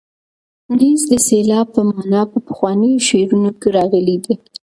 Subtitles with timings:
[0.77, 4.35] نیز د سیلاب په مانا په پخوانیو شعرونو کې راغلی دی.